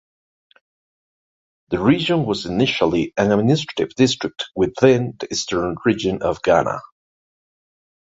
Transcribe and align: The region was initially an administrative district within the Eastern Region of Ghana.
The 1.69 1.77
region 1.79 2.25
was 2.25 2.47
initially 2.47 3.13
an 3.17 3.31
administrative 3.31 3.93
district 3.93 4.45
within 4.55 5.13
the 5.19 5.31
Eastern 5.31 5.75
Region 5.85 6.23
of 6.23 6.41
Ghana. 6.41 6.79